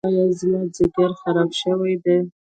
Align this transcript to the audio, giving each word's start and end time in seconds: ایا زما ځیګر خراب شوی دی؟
ایا 0.07 0.25
زما 0.39 0.61
ځیګر 0.75 1.09
خراب 1.21 1.49
شوی 1.61 1.93
دی؟ 2.03 2.17